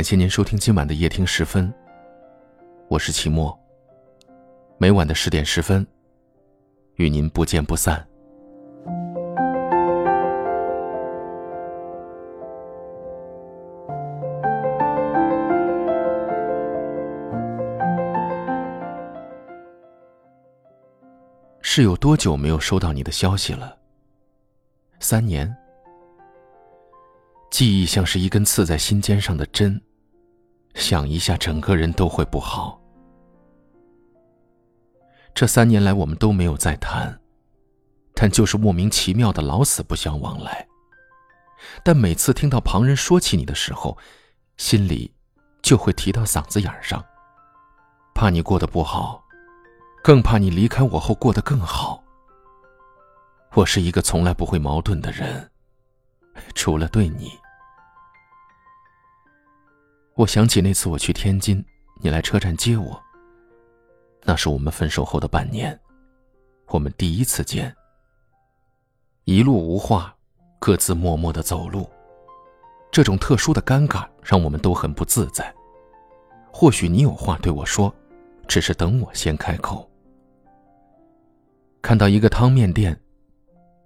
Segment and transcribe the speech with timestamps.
[0.00, 1.70] 感谢您收听今晚的夜听十分。
[2.88, 3.54] 我是齐墨。
[4.78, 5.86] 每晚的十点十分，
[6.94, 8.08] 与您不见不散。
[21.60, 23.76] 是有多久没有收到你的消息了？
[24.98, 25.54] 三年。
[27.50, 29.78] 记忆像是一根刺在心尖上的针，
[30.74, 32.80] 想一下，整个人都会不好。
[35.34, 37.20] 这三年来，我们都没有再谈，
[38.14, 40.66] 但就是莫名其妙的老死不相往来。
[41.84, 43.96] 但每次听到旁人说起你的时候，
[44.56, 45.14] 心里
[45.62, 47.04] 就会提到嗓子眼上，
[48.14, 49.22] 怕你过得不好，
[50.02, 52.02] 更怕你离开我后过得更好。
[53.54, 55.50] 我是一个从来不会矛盾的人。
[56.54, 57.30] 除了对你，
[60.20, 61.64] 我想起那次我去天津，
[62.02, 63.02] 你来车站接我。
[64.22, 65.80] 那是我们分手后的半年，
[66.66, 67.74] 我们第一次见。
[69.24, 70.14] 一路无话，
[70.58, 71.88] 各自默默的走路，
[72.92, 75.50] 这种特殊的尴尬让我们都很不自在。
[76.52, 77.90] 或许你有话对我说，
[78.46, 79.90] 只是等我先开口。
[81.80, 82.94] 看到一个汤面店，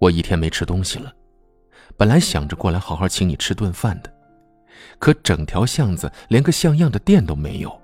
[0.00, 1.14] 我一天没吃东西了。
[1.96, 4.12] 本来想着过来好好请你吃顿饭的，
[4.98, 7.80] 可整条巷子连个像样的店都没有。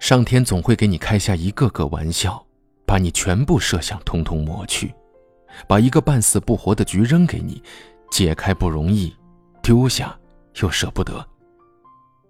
[0.00, 2.44] 上天总会给你开下一个个玩笑，
[2.84, 4.92] 把你全部设想通通抹去，
[5.66, 7.62] 把一个半死不活的局扔给你，
[8.10, 9.14] 解开不容易，
[9.62, 10.14] 丢下
[10.60, 11.26] 又舍不得，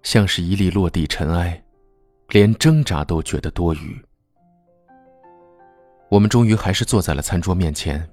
[0.03, 1.61] 像是一粒落地尘埃，
[2.29, 4.01] 连挣扎都觉得多余。
[6.09, 8.07] 我们终于还是坐在了餐桌面前。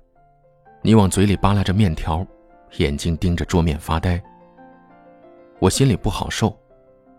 [0.83, 2.27] 你往嘴里扒拉着面条，
[2.79, 4.21] 眼睛盯着桌面发呆。
[5.63, 6.53] 我心里不好受，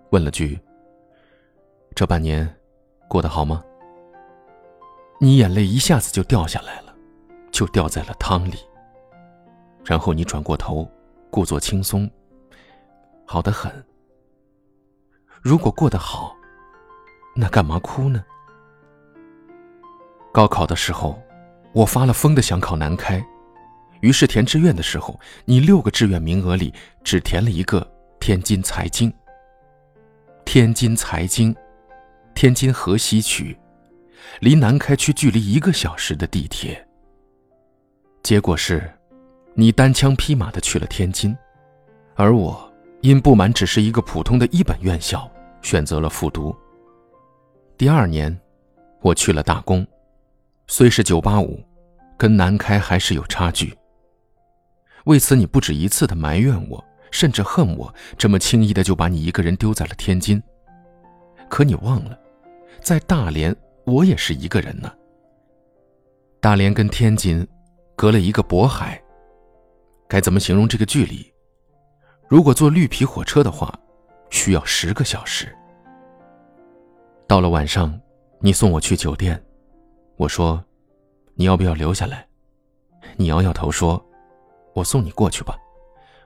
[0.10, 0.60] 问了句
[1.96, 2.46] ：“这半年
[3.08, 3.64] 过得好吗？”
[5.18, 6.94] 你眼泪一下子就掉下来了，
[7.54, 8.58] 就掉在了汤里。
[9.86, 10.86] 然后你转过头，
[11.32, 12.10] 故作轻松
[13.26, 13.72] ：“好的很。
[15.42, 16.36] 如果过得好，
[17.34, 18.26] 那干嘛哭呢？”
[20.34, 21.18] 高考的时候，
[21.72, 23.26] 我发了疯的想考南开。
[24.02, 26.74] 于是填志愿的时候，你六个志愿名额里
[27.06, 27.90] 只填了一个
[28.26, 29.14] 天津财经。
[30.46, 31.54] 天津财经，
[32.34, 33.60] 天津河西区，
[34.40, 36.88] 离南开区距离一个小时的地铁。
[38.24, 38.90] 结果是，
[39.56, 41.36] 你单枪匹马的去了天津，
[42.16, 45.30] 而我因不满只是一个普通的一本院校，
[45.62, 46.56] 选择了复读。
[47.78, 48.40] 第二年，
[49.02, 49.86] 我去了大工，
[50.68, 51.62] 虽是九八五，
[52.18, 53.78] 跟南开还是有差距。
[55.08, 56.82] 为此，你不止一次的埋怨我，
[57.14, 60.42] 甚至恨我这么轻易的就把你一个人丢在了天津。
[61.48, 62.20] 可你忘了，
[62.82, 64.92] 在大连我也是一个人呢。
[66.42, 67.48] 大连跟天津
[67.96, 69.02] 隔了一个渤海，
[70.08, 71.32] 该怎么形容这个距离？
[72.28, 73.72] 如果坐绿皮火车的话，
[74.32, 75.56] 需要十个小时。
[77.28, 77.98] 到了晚上，
[78.40, 79.42] 你送我去酒店，
[80.18, 80.62] 我说
[81.36, 82.28] ：“你要不要留下来？”
[83.16, 84.04] 你摇摇头说。
[84.76, 85.56] 我送你过去吧，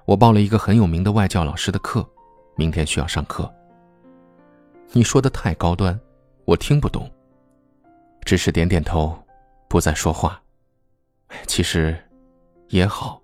[0.08, 2.08] 我报了一个很有名的外教老师的课，
[2.56, 3.54] 明天需要上课。
[4.94, 6.00] 你说的太高端，
[6.46, 7.12] 我听不懂，
[8.22, 9.14] 只是点点头，
[9.68, 10.42] 不再说话。
[11.46, 11.94] 其实，
[12.70, 13.22] 也好，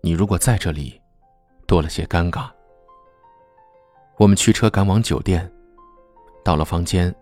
[0.00, 1.00] 你如果在这里，
[1.66, 2.48] 多了些尴尬。
[4.18, 5.50] 我们驱车赶往酒店，
[6.44, 7.12] 到了房间，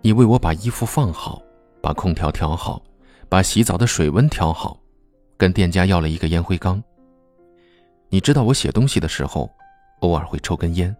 [0.00, 1.42] 你为我把衣服放好，
[1.82, 2.82] 把空调调好，
[3.28, 4.80] 把洗澡的水温调好。
[5.36, 6.82] 跟店家要了一个烟灰缸。
[8.12, 9.50] 你知道我写东西的时候，
[10.00, 10.94] 偶尔会抽根烟。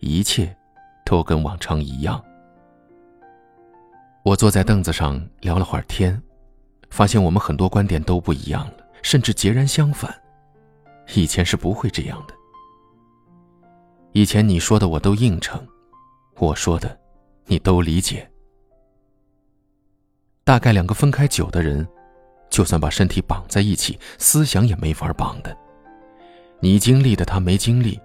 [0.00, 0.52] 一切，
[1.06, 2.20] 都跟往常一样。
[4.24, 6.20] 我坐在凳子上聊了会儿天，
[6.90, 10.12] 发现我们很多观点都不一样了，甚至截然相反。
[11.14, 12.34] 以前是不会这样的。
[14.10, 15.64] 以前你说的我都应承，
[16.38, 16.98] 我说的，
[17.46, 18.28] 你都理解。
[20.42, 21.86] 大概两个分开久的人。
[22.50, 25.56] 就算把身体绑在一起，思想也没法绑的。
[26.62, 27.98] 你经历的他没经历，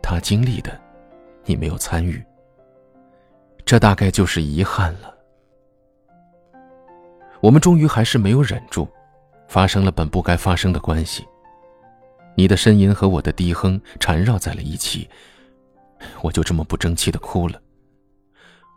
[0.00, 0.80] 他经历的
[1.44, 2.24] 你没有参与。
[3.64, 5.14] 这大概就是遗憾了。
[7.40, 8.88] 我们终于还是没有忍住，
[9.48, 11.26] 发生了本不该发生的关系。
[12.36, 15.08] 你的呻吟和我的低哼缠绕在了一起，
[16.22, 17.60] 我就这么不争气的哭了。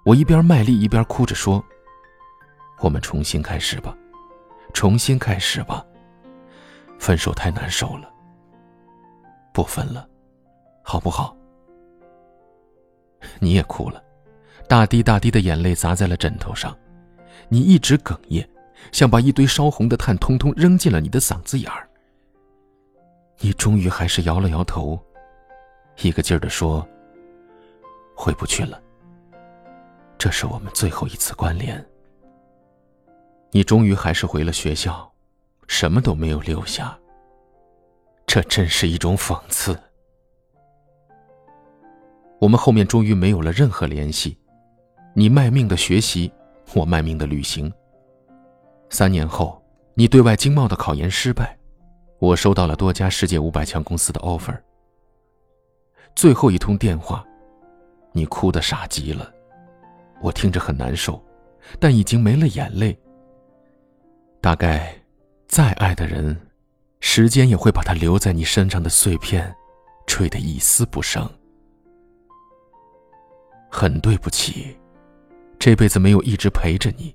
[0.04, 1.64] 我一边卖力一边哭着说
[2.82, 3.96] ：“我们重新开始吧。”
[4.74, 5.86] 重新开始吧。
[6.98, 8.11] 分手太难受了，
[9.54, 10.08] 不分了，
[10.82, 11.36] 好不好？
[13.40, 14.04] 你也哭了，
[14.68, 16.78] 大滴大滴的眼泪砸在了枕头上，
[17.50, 18.48] 你一直哽咽，
[18.92, 21.88] 像把一堆烧红的炭通通扔进了你的嗓子眼儿。
[23.40, 25.00] 你终于还是摇了摇头，
[26.02, 26.88] 一个劲儿的说
[28.16, 28.82] ：“回不去了。
[30.18, 31.84] 这是我们最后一次关联。”
[33.52, 35.12] 你终于还是回了学校，
[35.68, 36.98] 什么都没有留下。
[38.34, 39.78] 这真是一种讽刺。
[42.40, 44.38] 我们后面终于没有了任何联系，
[45.14, 46.32] 你卖命的学习，
[46.74, 47.70] 我卖命的旅行。
[48.90, 49.62] 三年后，
[49.96, 51.60] 你对外经贸的考研失败，
[52.20, 54.58] 我收到了多家世界五百强公司的 offer。
[56.16, 57.26] 最后一通电话，
[58.14, 59.30] 你哭得傻极了，
[60.22, 61.22] 我听着很难受，
[61.82, 62.98] 但已经没了眼泪。
[64.40, 64.96] 大概，
[65.50, 66.40] 再爱的人，
[67.02, 69.54] 时间也会把它留在你身上的碎片，
[70.08, 71.30] 吹得一丝不剩。
[73.70, 74.78] 很对不起，
[75.60, 77.14] 这辈子没有一直陪着你。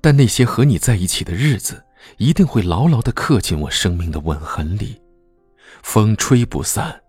[0.00, 1.82] 但那些和你在一起的日子，
[2.18, 5.00] 一定会牢牢的刻进我生命的吻痕里。
[5.82, 7.02] 风吹不散，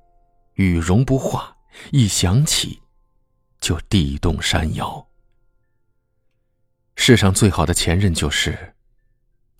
[0.53, 1.57] 雨融不化，
[1.91, 2.79] 一想起，
[3.59, 5.07] 就地动山摇。
[6.95, 8.75] 世上最好的前任就是。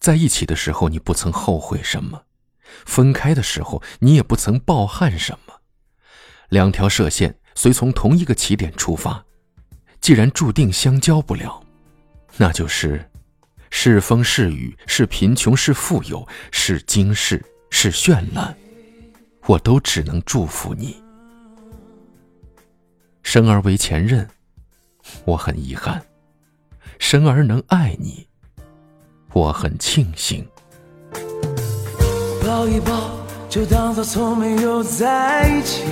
[0.04, 2.24] 在一起的时候，你不曾后悔什么；
[2.86, 5.62] 分开的时候，你也不曾抱憾什么。
[6.50, 9.24] 两条射线虽从同一个起点出发，
[10.02, 11.64] 既然注定相交不了，
[12.36, 13.10] 那就是
[13.70, 18.54] 是风是雨，是贫穷是富有，是惊世是绚烂，
[19.46, 21.02] 我都只能祝福你。
[23.24, 24.30] 生而为前任，
[25.24, 26.02] 我很遗憾；
[27.00, 28.28] 生而能爱你。
[29.34, 30.48] 我很庆幸，
[32.46, 33.10] 抱一抱，
[33.50, 35.84] 就当作从没有在一起，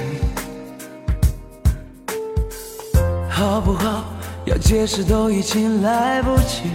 [3.27, 4.05] 好不好？
[4.45, 6.69] 要解释都已经来不及。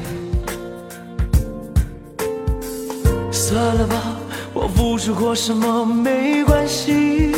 [3.31, 4.17] 算了吧，
[4.53, 7.33] 我付出过什么没关系，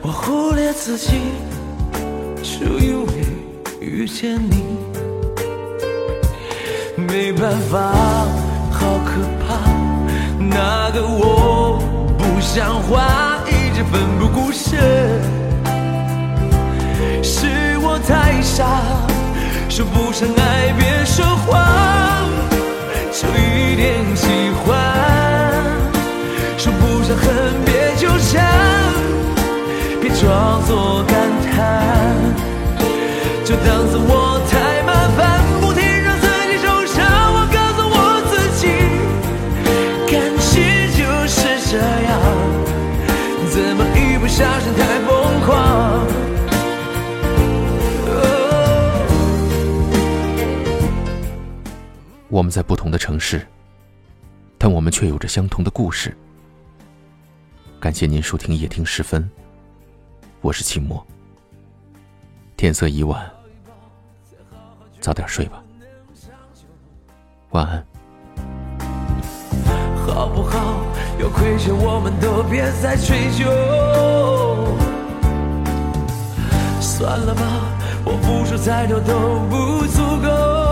[0.00, 1.20] 我忽略自己，
[2.42, 3.12] 就因为
[3.78, 4.93] 遇见你。
[7.08, 7.92] 没办法，
[8.70, 9.58] 好可怕！
[10.38, 11.78] 那个我
[12.18, 14.78] 不像话，一直奋不顾身。
[17.22, 18.64] 是我太傻，
[19.68, 22.28] 说不上爱别说谎，
[23.12, 24.26] 就一点喜
[24.64, 24.64] 欢。
[26.56, 27.26] 说不上恨
[27.64, 28.44] 别纠缠，
[30.00, 31.14] 别装作感
[31.52, 32.14] 叹，
[33.44, 34.23] 就当作我
[52.34, 53.46] 我们在不同的城市，
[54.58, 56.12] 但我们却有着相同的故事。
[57.78, 59.30] 感谢您收听夜听时分，
[60.40, 61.06] 我是秦墨。
[62.56, 63.30] 天色已晚，
[65.00, 65.62] 早点睡吧，
[67.50, 67.86] 晚安。
[70.04, 70.84] 好不好？
[71.20, 73.44] 有亏欠，我们都别再追究。
[76.80, 77.42] 算了吧，
[78.04, 80.64] 我付出再多都不足够。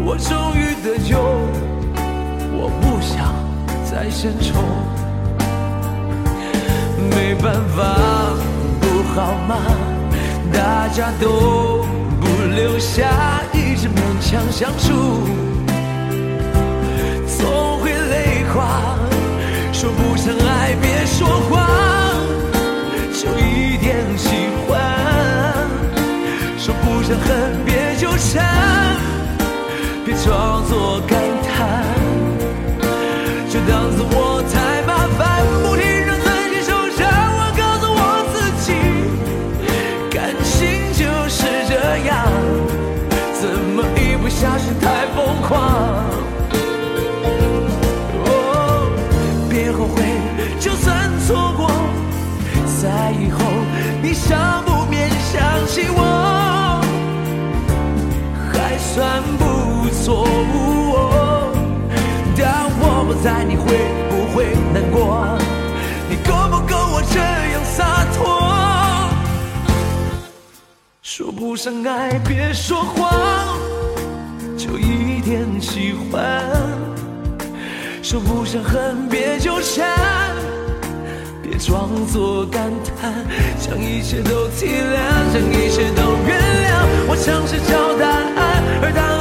[0.00, 1.18] 我终于得救，
[2.52, 3.34] 我不想
[3.84, 4.54] 再献丑，
[7.10, 8.36] 没办法，
[8.80, 9.56] 不好吗？
[10.52, 11.84] 大家都
[12.20, 15.26] 不留下，一直勉强相处，
[17.26, 18.96] 总会累垮。
[19.72, 21.66] 说不上爱，别说谎，
[23.12, 24.28] 就一点喜
[24.66, 24.80] 欢。
[26.56, 28.67] 说不上恨，别纠缠。
[30.28, 31.82] 装作感叹，
[33.48, 37.00] 就当作我太麻烦，不停让自己受伤。
[37.32, 38.00] 我告诉我
[38.34, 38.68] 自己，
[40.10, 41.72] 感情就是这
[42.04, 42.28] 样，
[43.40, 45.56] 怎么一不小心太疯狂？
[48.26, 48.28] 哦，
[49.48, 49.96] 别后悔，
[50.60, 51.70] 就算错过，
[52.82, 53.40] 在以后
[54.02, 56.82] 你想不免想起我，
[58.52, 59.47] 还算不。
[60.02, 60.26] 错误，
[62.36, 62.46] 当
[62.80, 63.66] 我不在，你会
[64.08, 65.36] 不会难过？
[66.08, 68.18] 你够不够我这样洒脱？
[71.02, 73.58] 说不上爱，别说谎，
[74.56, 76.20] 就一点喜欢；
[78.02, 79.86] 说不上恨，别纠缠，
[81.42, 83.12] 别装作感叹，
[83.58, 86.68] 将一切都体谅，将一切都原谅。
[87.10, 89.17] 我尝试找答案，而答案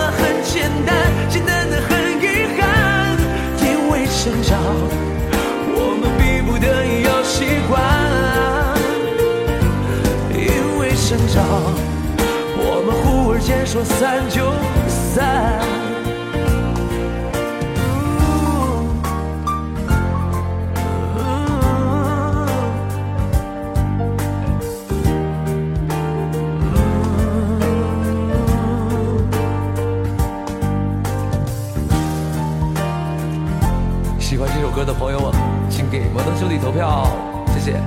[0.47, 0.95] 简单，
[1.29, 1.89] 简单的很
[2.21, 2.25] 遗
[2.57, 3.17] 憾。
[3.61, 4.57] 因为成长，
[5.75, 7.75] 我们逼不得已要习惯。
[10.33, 11.43] 因为成长，
[12.57, 14.53] 我们忽而间说散就
[14.87, 15.76] 散。
[34.37, 35.31] 喜欢这首歌的朋友们，
[35.67, 37.07] 请给摩登兄弟投票，
[37.55, 37.81] 谢谢。